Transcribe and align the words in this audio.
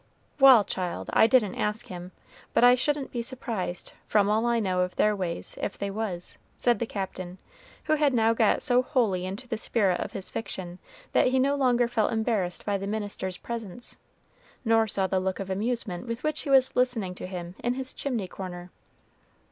"Wal', 0.39 0.63
child, 0.63 1.11
I 1.13 1.27
didn't 1.27 1.53
ask 1.53 1.85
him, 1.85 2.11
but 2.55 2.63
I 2.63 2.73
shouldn't 2.73 3.11
be 3.11 3.21
surprised, 3.21 3.93
from 4.07 4.31
all 4.31 4.47
I 4.47 4.59
know 4.59 4.79
of 4.79 4.95
their 4.95 5.15
ways, 5.15 5.59
if 5.61 5.77
they 5.77 5.91
was," 5.91 6.39
said 6.57 6.79
the 6.79 6.87
Captain, 6.87 7.37
who 7.83 7.93
had 7.93 8.11
now 8.11 8.33
got 8.33 8.63
so 8.63 8.81
wholly 8.81 9.27
into 9.27 9.47
the 9.47 9.59
spirit 9.59 9.99
of 9.99 10.13
his 10.13 10.31
fiction 10.31 10.79
that 11.11 11.27
he 11.27 11.37
no 11.37 11.53
longer 11.53 11.87
felt 11.87 12.11
embarrassed 12.11 12.65
by 12.65 12.79
the 12.79 12.87
minister's 12.87 13.37
presence, 13.37 13.95
nor 14.65 14.87
saw 14.87 15.05
the 15.05 15.19
look 15.19 15.39
of 15.39 15.51
amusement 15.51 16.07
with 16.07 16.23
which 16.23 16.41
he 16.41 16.49
was 16.49 16.75
listening 16.75 17.13
to 17.13 17.27
him 17.27 17.53
in 17.63 17.75
his 17.75 17.93
chimney 17.93 18.27
corner. 18.27 18.71